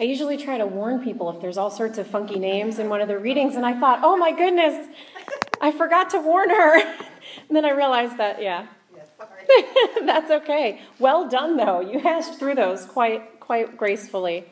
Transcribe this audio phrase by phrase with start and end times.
[0.00, 3.02] I usually try to warn people if there's all sorts of funky names in one
[3.02, 4.88] of the readings, and I thought, oh my goodness,
[5.60, 6.78] I forgot to warn her.
[7.48, 8.66] and then I realized that, yeah.
[10.06, 10.80] That's okay.
[10.98, 11.80] Well done, though.
[11.80, 14.46] You hashed through those quite, quite gracefully.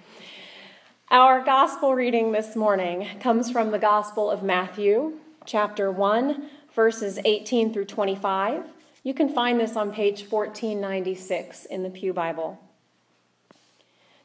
[1.11, 5.14] Our gospel reading this morning comes from the Gospel of Matthew,
[5.46, 8.64] chapter 1, verses 18 through 25.
[9.03, 12.61] You can find this on page 1496 in the Pew Bible.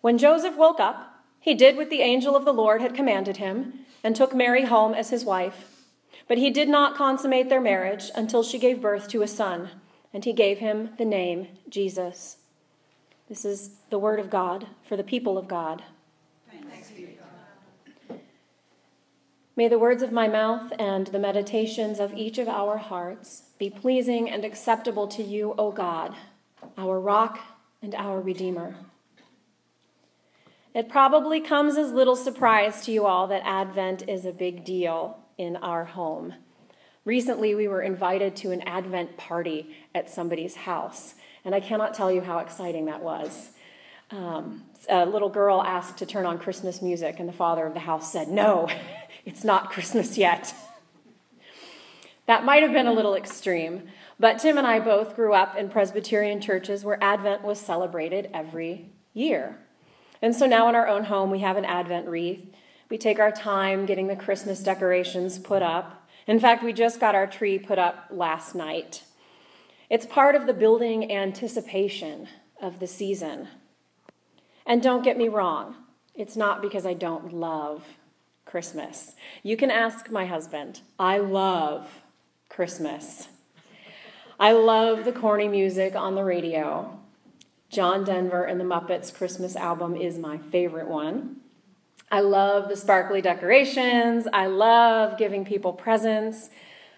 [0.00, 3.86] When Joseph woke up, he did what the angel of the Lord had commanded him
[4.04, 5.84] and took Mary home as his wife.
[6.28, 9.70] But he did not consummate their marriage until she gave birth to a son,
[10.12, 12.36] and he gave him the name Jesus.
[13.28, 15.82] This is the word of God for the people of God.
[19.56, 23.68] May the words of my mouth and the meditations of each of our hearts be
[23.68, 26.14] pleasing and acceptable to you, O God,
[26.76, 27.40] our rock
[27.82, 28.76] and our redeemer.
[30.78, 35.18] It probably comes as little surprise to you all that Advent is a big deal
[35.36, 36.34] in our home.
[37.04, 42.12] Recently, we were invited to an Advent party at somebody's house, and I cannot tell
[42.12, 43.50] you how exciting that was.
[44.12, 47.80] Um, a little girl asked to turn on Christmas music, and the father of the
[47.80, 48.68] house said, No,
[49.24, 50.54] it's not Christmas yet.
[52.26, 53.88] that might have been a little extreme,
[54.20, 58.92] but Tim and I both grew up in Presbyterian churches where Advent was celebrated every
[59.12, 59.58] year.
[60.20, 62.44] And so now in our own home, we have an Advent wreath.
[62.90, 66.08] We take our time getting the Christmas decorations put up.
[66.26, 69.02] In fact, we just got our tree put up last night.
[69.90, 72.28] It's part of the building anticipation
[72.60, 73.48] of the season.
[74.66, 75.76] And don't get me wrong,
[76.14, 77.84] it's not because I don't love
[78.44, 79.14] Christmas.
[79.42, 80.80] You can ask my husband.
[80.98, 82.02] I love
[82.48, 83.28] Christmas.
[84.40, 86.97] I love the corny music on the radio.
[87.78, 91.36] John Denver and the Muppets Christmas album is my favorite one.
[92.10, 94.26] I love the sparkly decorations.
[94.32, 96.50] I love giving people presents.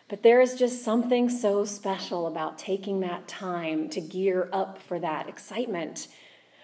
[0.09, 4.99] But there is just something so special about taking that time to gear up for
[5.01, 6.09] that excitement.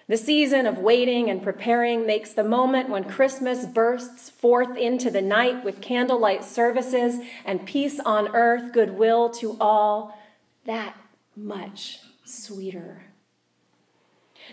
[0.07, 5.21] The season of waiting and preparing makes the moment when Christmas bursts forth into the
[5.21, 10.17] night with candlelight services and peace on earth, goodwill to all,
[10.65, 10.95] that
[11.35, 13.06] much sweeter.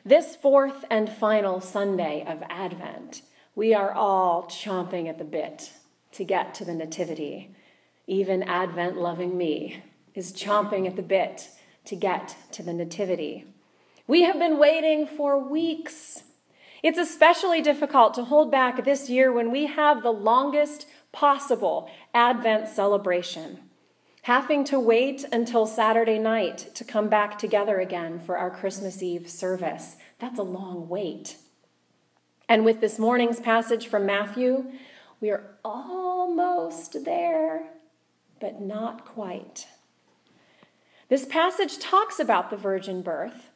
[0.06, 3.22] This fourth and final Sunday of Advent,
[3.54, 5.72] we are all chomping at the bit
[6.12, 7.54] to get to the Nativity.
[8.06, 9.82] Even Advent loving me
[10.14, 11.48] is chomping at the bit
[11.86, 13.46] to get to the Nativity.
[14.06, 16.24] We have been waiting for weeks.
[16.82, 22.68] It's especially difficult to hold back this year when we have the longest possible Advent
[22.68, 23.63] celebration
[24.24, 29.28] having to wait until Saturday night to come back together again for our Christmas Eve
[29.28, 29.96] service.
[30.18, 31.36] That's a long wait.
[32.48, 34.64] And with this morning's passage from Matthew,
[35.20, 37.68] we are almost there,
[38.40, 39.66] but not quite.
[41.10, 43.50] This passage talks about the virgin birth,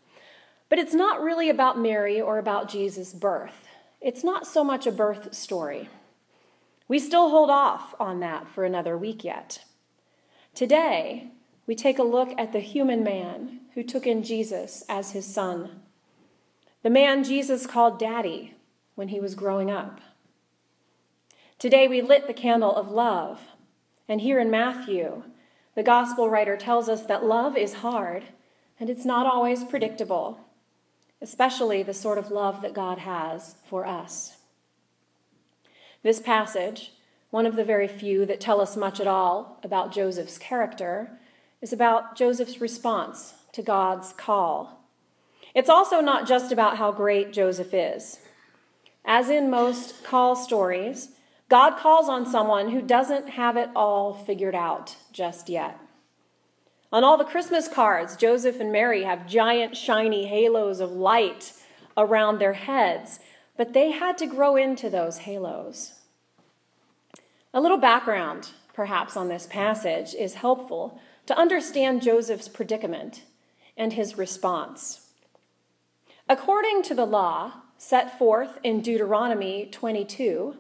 [0.69, 3.69] but it's not really about Mary or about Jesus' birth.
[4.03, 5.89] It's not so much a birth story.
[6.89, 9.65] We still hold off on that for another week yet.
[10.59, 11.29] Today,
[11.69, 15.83] we take a look at the human man who took in Jesus as his son,
[16.83, 18.57] the man Jesus called Daddy
[18.97, 20.01] when he was growing up.
[21.61, 23.39] Today, we lit the candle of love,
[24.09, 25.23] and here in Matthew,
[25.77, 28.25] the gospel writer tells us that love is hard
[28.81, 30.41] and it's not always predictable,
[31.23, 34.39] especially the sort of love that God has for us.
[36.03, 36.95] This passage
[37.31, 41.19] one of the very few that tell us much at all about Joseph's character,
[41.61, 44.85] is about Joseph's response to God's call.
[45.55, 48.19] It's also not just about how great Joseph is.
[49.05, 51.09] as in most call stories,
[51.49, 55.79] God calls on someone who doesn't have it all figured out just yet.
[56.93, 61.55] On all the Christmas cards, Joseph and Mary have giant, shiny halos of light
[61.97, 63.19] around their heads,
[63.57, 65.95] but they had to grow into those halos.
[67.55, 73.23] A little background, perhaps, on this passage is helpful to understand Joseph's predicament
[73.77, 75.09] and his response.
[76.29, 80.57] According to the law set forth in Deuteronomy 22,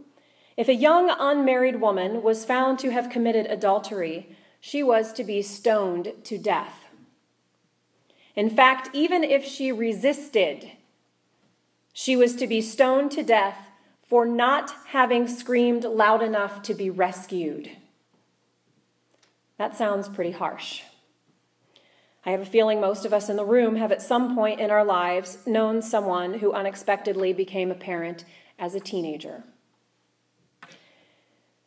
[0.56, 5.42] if a young unmarried woman was found to have committed adultery, she was to be
[5.42, 6.86] stoned to death.
[8.34, 10.72] In fact, even if she resisted,
[11.92, 13.67] she was to be stoned to death
[14.08, 17.70] for not having screamed loud enough to be rescued.
[19.58, 20.82] That sounds pretty harsh.
[22.24, 24.70] I have a feeling most of us in the room have at some point in
[24.70, 28.24] our lives known someone who unexpectedly became a parent
[28.58, 29.44] as a teenager.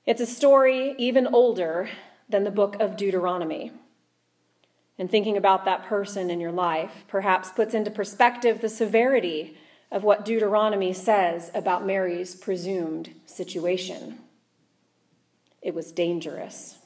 [0.05, 1.89] It's a story even older
[2.27, 3.71] than the book of Deuteronomy.
[4.97, 9.57] And thinking about that person in your life perhaps puts into perspective the severity
[9.91, 14.19] of what Deuteronomy says about Mary's presumed situation.
[15.61, 16.77] It was dangerous.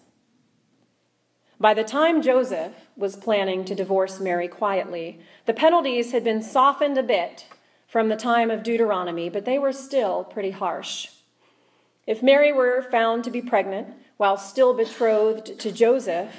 [1.59, 6.97] By the time Joseph was planning to divorce Mary quietly, the penalties had been softened
[6.97, 7.45] a bit
[7.87, 11.09] from the time of Deuteronomy, but they were still pretty harsh.
[12.05, 16.31] If Mary were found to be pregnant while still betrothed to Joseph,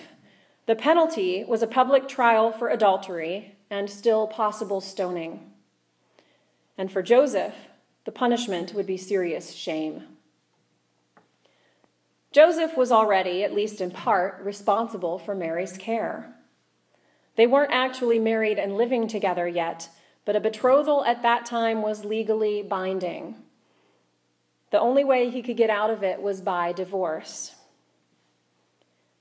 [0.66, 5.52] the penalty was a public trial for adultery and still possible stoning.
[6.78, 7.54] And for Joseph,
[8.04, 10.04] the punishment would be serious shame.
[12.32, 16.34] Joseph was already, at least in part, responsible for Mary's care.
[17.36, 19.88] They weren't actually married and living together yet,
[20.24, 23.36] but a betrothal at that time was legally binding.
[24.70, 27.54] The only way he could get out of it was by divorce.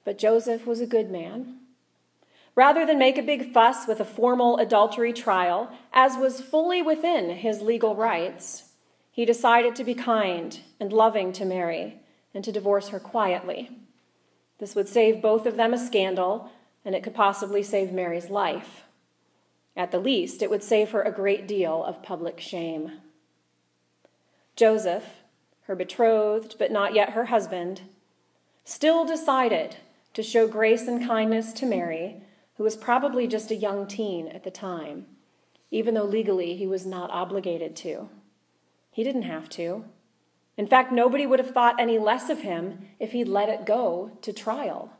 [0.03, 1.59] But Joseph was a good man.
[2.55, 7.29] Rather than make a big fuss with a formal adultery trial, as was fully within
[7.29, 8.69] his legal rights,
[9.11, 11.99] he decided to be kind and loving to Mary
[12.33, 13.69] and to divorce her quietly.
[14.57, 16.49] This would save both of them a scandal,
[16.85, 18.83] and it could possibly save Mary's life.
[19.75, 22.91] At the least, it would save her a great deal of public shame.
[24.55, 25.03] Joseph,
[25.63, 27.81] her betrothed, but not yet her husband,
[28.63, 29.75] still decided
[30.13, 32.21] to show grace and kindness to Mary,
[32.57, 35.05] who was probably just a young teen at the time,
[35.71, 38.09] even though legally he was not obligated to.
[38.91, 39.85] He didn't have to.
[40.57, 44.11] In fact, nobody would have thought any less of him if he'd let it go
[44.21, 44.93] to trial.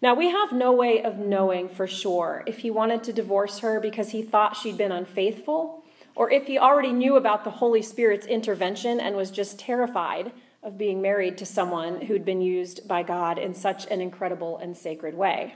[0.00, 3.80] Now, we have no way of knowing for sure if he wanted to divorce her
[3.80, 5.82] because he thought she'd been unfaithful
[6.14, 10.32] or if he already knew about the Holy Spirit's intervention and was just terrified
[10.62, 14.76] of being married to someone who'd been used by God in such an incredible and
[14.76, 15.54] sacred way.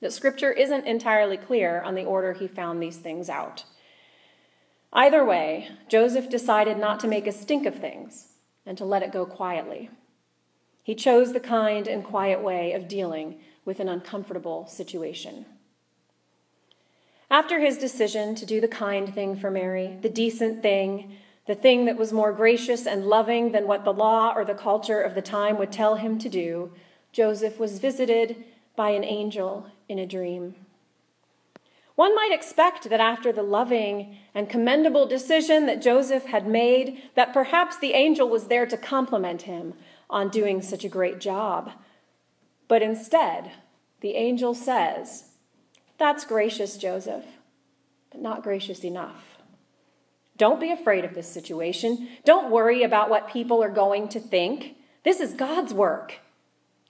[0.00, 3.64] The scripture isn't entirely clear on the order he found these things out.
[4.92, 8.28] Either way, Joseph decided not to make a stink of things
[8.64, 9.90] and to let it go quietly.
[10.82, 15.44] He chose the kind and quiet way of dealing with an uncomfortable situation.
[17.30, 21.84] After his decision to do the kind thing for Mary, the decent thing, the thing
[21.84, 25.20] that was more gracious and loving than what the law or the culture of the
[25.20, 26.72] time would tell him to do,
[27.12, 28.44] Joseph was visited
[28.78, 30.54] by an angel in a dream.
[31.96, 37.34] One might expect that after the loving and commendable decision that Joseph had made, that
[37.34, 39.74] perhaps the angel was there to compliment him
[40.08, 41.72] on doing such a great job.
[42.68, 43.50] But instead,
[44.00, 45.24] the angel says,
[45.98, 47.24] that's gracious, Joseph,
[48.12, 49.24] but not gracious enough.
[50.36, 52.08] Don't be afraid of this situation.
[52.24, 54.76] Don't worry about what people are going to think.
[55.02, 56.20] This is God's work.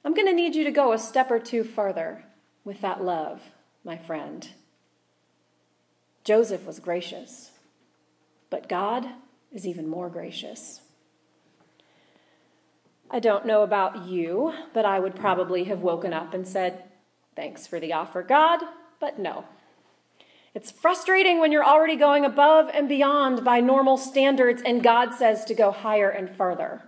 [0.09, 2.25] I'm going to need you to go a step or two further
[2.65, 3.43] with that love,
[3.85, 4.49] my friend.
[6.25, 7.51] Joseph was gracious,
[8.49, 9.07] but God
[9.53, 10.81] is even more gracious.
[13.11, 16.85] I don't know about you, but I would probably have woken up and said,
[17.37, 18.61] Thanks for the offer, God,
[18.99, 19.45] but no.
[20.55, 25.45] It's frustrating when you're already going above and beyond by normal standards and God says
[25.45, 26.88] to go higher and further.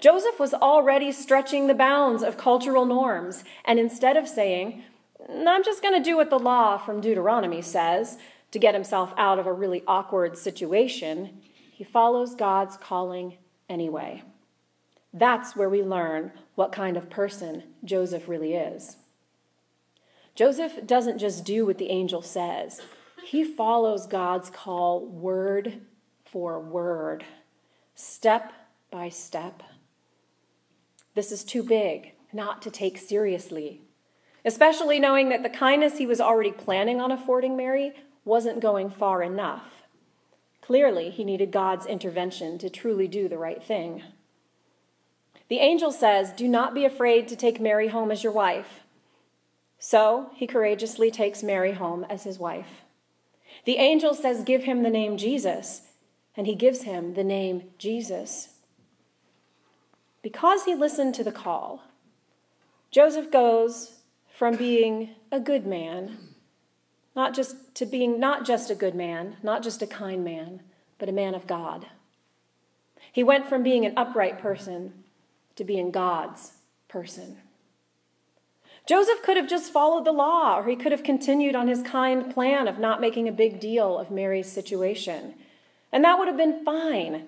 [0.00, 4.82] Joseph was already stretching the bounds of cultural norms, and instead of saying,
[5.28, 8.18] I'm just going to do what the law from Deuteronomy says
[8.50, 11.40] to get himself out of a really awkward situation,
[11.72, 14.22] he follows God's calling anyway.
[15.12, 18.96] That's where we learn what kind of person Joseph really is.
[20.34, 22.80] Joseph doesn't just do what the angel says,
[23.24, 25.80] he follows God's call word
[26.24, 27.24] for word,
[27.94, 28.52] step
[28.90, 29.62] by step.
[31.14, 33.80] This is too big not to take seriously,
[34.44, 37.92] especially knowing that the kindness he was already planning on affording Mary
[38.24, 39.84] wasn't going far enough.
[40.60, 44.02] Clearly, he needed God's intervention to truly do the right thing.
[45.48, 48.80] The angel says, Do not be afraid to take Mary home as your wife.
[49.78, 52.82] So he courageously takes Mary home as his wife.
[53.66, 55.82] The angel says, Give him the name Jesus,
[56.36, 58.53] and he gives him the name Jesus.
[60.24, 61.84] Because he listened to the call,
[62.90, 64.00] Joseph goes
[64.36, 66.16] from being a good man
[67.14, 70.60] not just to being not just a good man, not just a kind man,
[70.98, 71.86] but a man of God.
[73.12, 75.04] He went from being an upright person
[75.56, 76.54] to being God's
[76.88, 77.36] person.
[78.86, 82.34] Joseph could have just followed the law, or he could have continued on his kind
[82.34, 85.34] plan of not making a big deal of Mary's situation.
[85.92, 87.26] And that would have been fine.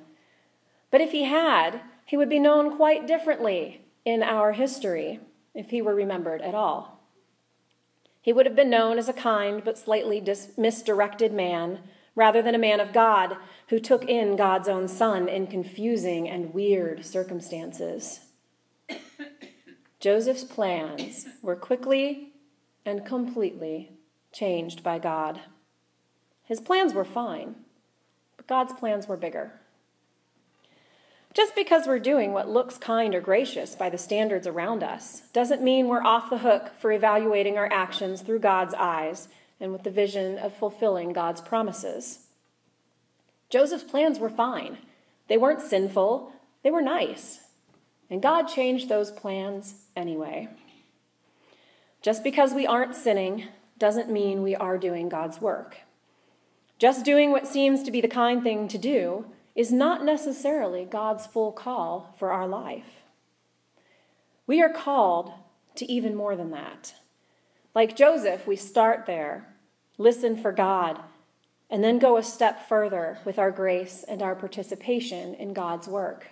[0.90, 5.20] But if he had, he would be known quite differently in our history,
[5.54, 7.02] if he were remembered at all.
[8.22, 11.80] He would have been known as a kind but slightly dis- misdirected man,
[12.14, 13.36] rather than a man of God
[13.68, 18.20] who took in God's own son in confusing and weird circumstances.
[20.00, 22.32] Joseph's plans were quickly
[22.84, 23.90] and completely
[24.32, 25.40] changed by God.
[26.44, 27.56] His plans were fine,
[28.36, 29.60] but God's plans were bigger.
[31.36, 35.60] Just because we're doing what looks kind or gracious by the standards around us doesn't
[35.60, 39.28] mean we're off the hook for evaluating our actions through God's eyes
[39.60, 42.20] and with the vision of fulfilling God's promises.
[43.50, 44.78] Joseph's plans were fine.
[45.28, 47.40] They weren't sinful, they were nice.
[48.08, 50.48] And God changed those plans anyway.
[52.00, 55.76] Just because we aren't sinning doesn't mean we are doing God's work.
[56.78, 61.26] Just doing what seems to be the kind thing to do is not necessarily God's
[61.26, 63.02] full call for our life.
[64.46, 65.32] We are called
[65.76, 66.94] to even more than that.
[67.74, 69.48] Like Joseph, we start there,
[69.98, 71.00] listen for God,
[71.68, 76.28] and then go a step further with our grace and our participation in God's work.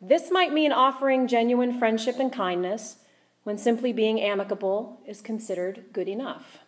[0.00, 2.96] This might mean offering genuine friendship and kindness
[3.44, 6.58] when simply being amicable is considered good enough.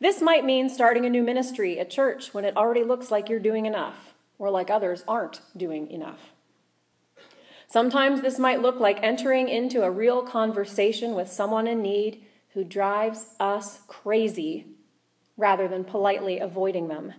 [0.00, 3.38] This might mean starting a new ministry at church when it already looks like you're
[3.38, 6.32] doing enough, or like others aren't doing enough.
[7.68, 12.22] Sometimes this might look like entering into a real conversation with someone in need
[12.54, 14.66] who drives us crazy
[15.36, 17.12] rather than politely avoiding them.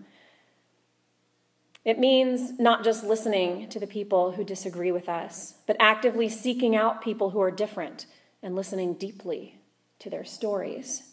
[1.83, 6.75] It means not just listening to the people who disagree with us, but actively seeking
[6.75, 8.05] out people who are different
[8.43, 9.59] and listening deeply
[9.99, 11.03] to their stories.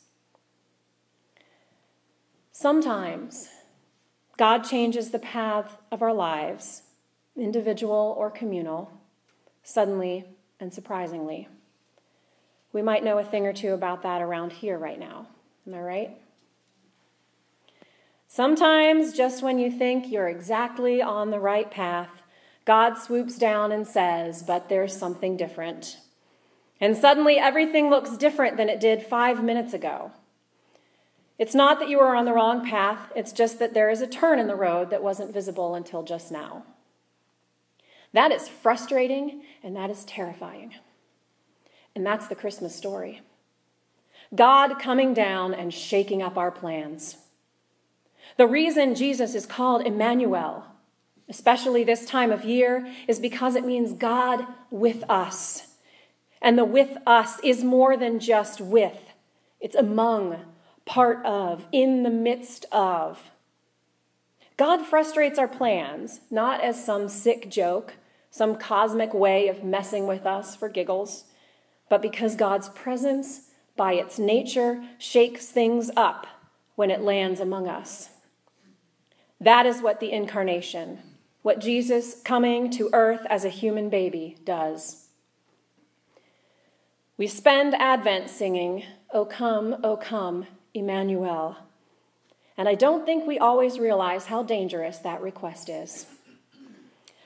[2.57, 3.49] Sometimes
[4.37, 6.83] God changes the path of our lives,
[7.37, 8.93] individual or communal,
[9.65, 10.25] suddenly
[10.61, 11.49] and surprisingly.
[12.73, 15.27] We might know a thing or two about that around here right now.
[15.67, 16.11] Am I right?
[18.29, 22.23] Sometimes, just when you think you're exactly on the right path,
[22.65, 25.99] God swoops down and says, But there's something different.
[26.81, 30.13] And suddenly everything looks different than it did five minutes ago.
[31.39, 34.07] It's not that you are on the wrong path, it's just that there is a
[34.07, 36.65] turn in the road that wasn't visible until just now.
[38.13, 40.75] That is frustrating and that is terrifying.
[41.95, 43.23] And that's the Christmas story
[44.35, 47.17] God coming down and shaking up our plans.
[48.37, 50.65] The reason Jesus is called Emmanuel,
[51.29, 55.75] especially this time of year, is because it means God with us.
[56.41, 58.99] And the with us is more than just with,
[59.61, 60.39] it's among
[60.85, 63.31] part of, in the midst of.
[64.57, 67.95] God frustrates our plans, not as some sick joke,
[68.31, 71.25] some cosmic way of messing with us for giggles,
[71.89, 76.27] but because God's presence, by its nature, shakes things up
[76.77, 78.11] when it lands among us.
[79.41, 80.99] That is what the incarnation,
[81.43, 85.09] what Jesus coming to earth as a human baby does.
[87.17, 91.57] We spend Advent singing, O come, O come, Emmanuel.
[92.57, 96.07] And I don't think we always realize how dangerous that request is.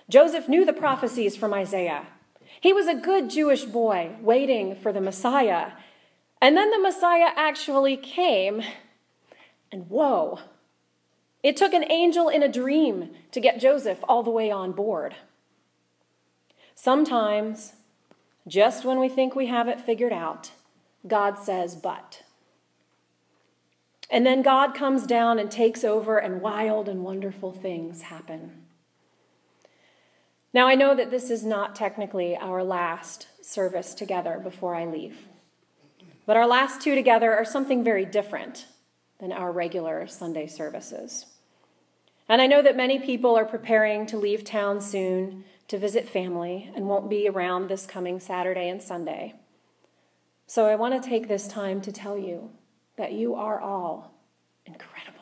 [0.08, 2.06] Joseph knew the prophecies from Isaiah.
[2.60, 5.72] He was a good Jewish boy waiting for the Messiah.
[6.40, 8.62] And then the Messiah actually came,
[9.70, 10.40] and whoa,
[11.42, 15.14] it took an angel in a dream to get Joseph all the way on board.
[16.74, 17.74] Sometimes,
[18.46, 20.52] just when we think we have it figured out,
[21.06, 22.22] God says, but.
[24.10, 28.64] And then God comes down and takes over, and wild and wonderful things happen.
[30.54, 35.28] Now, I know that this is not technically our last service together before I leave,
[36.24, 38.66] but our last two together are something very different
[39.20, 41.26] than our regular Sunday services.
[42.28, 46.70] And I know that many people are preparing to leave town soon to visit family
[46.74, 49.34] and won't be around this coming Saturday and Sunday.
[50.46, 52.50] So I want to take this time to tell you
[52.98, 54.12] that you are all
[54.66, 55.18] incredible.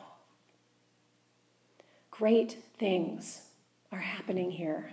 [2.11, 3.43] Great things
[3.91, 4.91] are happening here.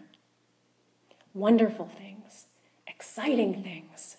[1.33, 2.47] Wonderful things,
[2.87, 4.19] exciting things.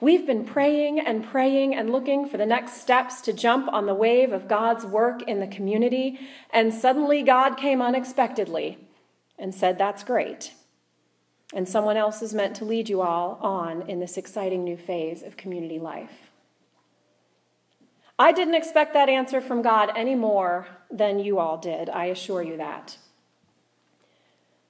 [0.00, 3.94] We've been praying and praying and looking for the next steps to jump on the
[3.94, 6.20] wave of God's work in the community,
[6.52, 8.78] and suddenly God came unexpectedly
[9.38, 10.52] and said, That's great.
[11.54, 15.22] And someone else is meant to lead you all on in this exciting new phase
[15.22, 16.27] of community life.
[18.18, 22.42] I didn't expect that answer from God any more than you all did, I assure
[22.42, 22.98] you that.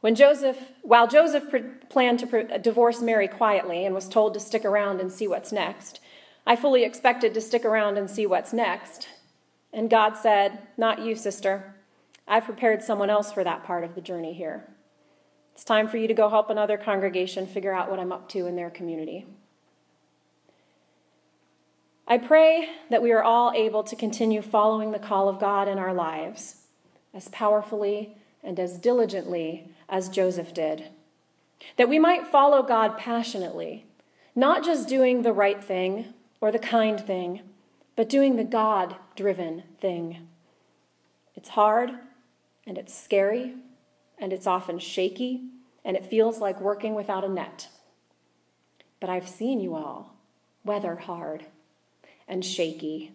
[0.00, 1.44] When Joseph, while Joseph
[1.88, 6.00] planned to divorce Mary quietly and was told to stick around and see what's next,
[6.46, 9.08] I fully expected to stick around and see what's next.
[9.72, 11.74] And God said, Not you, sister.
[12.26, 14.68] I've prepared someone else for that part of the journey here.
[15.54, 18.46] It's time for you to go help another congregation figure out what I'm up to
[18.46, 19.26] in their community.
[22.10, 25.78] I pray that we are all able to continue following the call of God in
[25.78, 26.62] our lives
[27.12, 30.84] as powerfully and as diligently as Joseph did.
[31.76, 33.84] That we might follow God passionately,
[34.34, 37.42] not just doing the right thing or the kind thing,
[37.94, 40.28] but doing the God driven thing.
[41.34, 41.90] It's hard
[42.66, 43.54] and it's scary
[44.18, 45.42] and it's often shaky
[45.84, 47.68] and it feels like working without a net.
[48.98, 50.16] But I've seen you all
[50.64, 51.44] weather hard
[52.28, 53.12] and shaky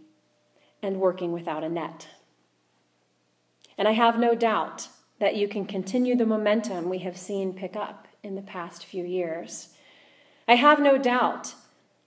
[0.81, 2.07] and working without a net.
[3.77, 7.75] And I have no doubt that you can continue the momentum we have seen pick
[7.75, 9.69] up in the past few years.
[10.47, 11.55] I have no doubt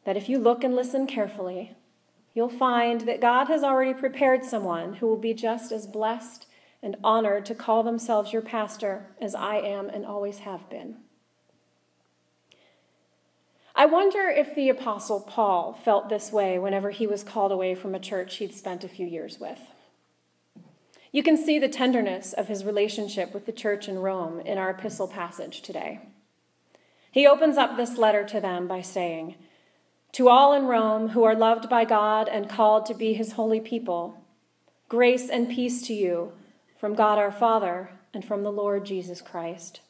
[0.04, 1.74] that if you look and listen carefully,
[2.34, 6.46] you'll find that God has already prepared someone who will be just as blessed
[6.82, 10.96] and honored to call themselves your pastor as I am and always have been.
[13.78, 17.94] I wonder if the Apostle Paul felt this way whenever he was called away from
[17.94, 19.60] a church he'd spent a few years with.
[21.12, 24.70] You can see the tenderness of his relationship with the church in Rome in our
[24.70, 26.00] epistle passage today.
[27.12, 29.34] He opens up this letter to them by saying,
[30.12, 33.60] To all in Rome who are loved by God and called to be his holy
[33.60, 34.24] people,
[34.88, 36.32] grace and peace to you
[36.80, 39.80] from God our Father and from the Lord Jesus Christ.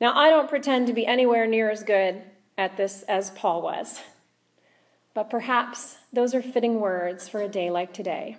[0.00, 2.22] Now, I don't pretend to be anywhere near as good
[2.60, 4.00] at this as Paul was,
[5.14, 8.36] but perhaps those are fitting words for a day like today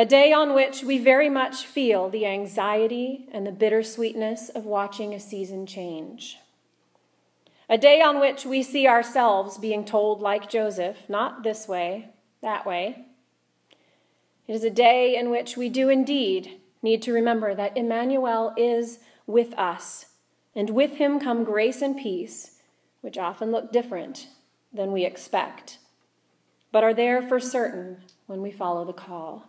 [0.00, 5.12] a day on which we very much feel the anxiety and the bittersweetness of watching
[5.12, 6.38] a season change.
[7.68, 12.08] A day on which we see ourselves being told, like Joseph, not this way,
[12.40, 13.04] that way.
[14.48, 19.00] It is a day in which we do indeed need to remember that Emmanuel is
[19.26, 20.06] with us,
[20.54, 22.58] and with him come grace and peace,
[23.00, 24.28] which often look different
[24.72, 25.78] than we expect,
[26.72, 29.48] but are there for certain when we follow the call.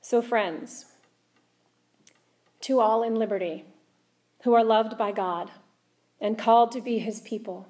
[0.00, 0.86] So, friends,
[2.60, 3.64] to all in liberty
[4.42, 5.50] who are loved by God
[6.20, 7.68] and called to be his people,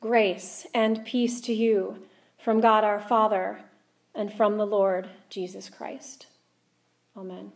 [0.00, 2.02] grace and peace to you
[2.38, 3.60] from God our Father
[4.14, 6.26] and from the Lord Jesus Christ.
[7.16, 7.52] Amen.